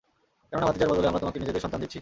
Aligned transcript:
কেননা 0.49 0.67
ভাতিজার 0.69 0.89
বদলে 0.91 1.09
আমরা 1.09 1.21
তোমাকে 1.23 1.39
নিজেদের 1.41 1.63
সন্তান 1.63 1.79
দিচ্ছি। 1.81 1.89